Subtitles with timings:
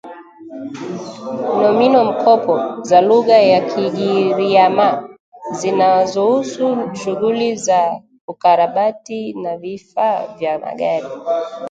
[1.61, 2.55] Nomino-mkopo
[2.87, 4.89] za lugha ya Kigiryama
[5.57, 11.07] zinazohusu shughuli za ukarabati na vifaa vya magari